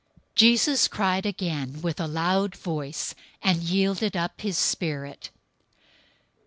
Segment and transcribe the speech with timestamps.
[0.31, 3.13] 027:050 Jesus cried again with a loud voice,
[3.43, 5.29] and yielded up his spirit.